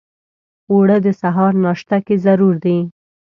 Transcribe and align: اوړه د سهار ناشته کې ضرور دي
اوړه 0.71 0.97
د 1.05 1.07
سهار 1.21 1.53
ناشته 1.65 1.97
کې 2.05 2.15
ضرور 2.25 2.55
دي 2.63 2.77